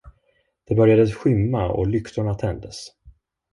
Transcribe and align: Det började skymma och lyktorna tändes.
Det 0.67 0.75
började 0.75 1.07
skymma 1.11 1.69
och 1.69 1.87
lyktorna 1.87 2.33
tändes. 2.35 2.89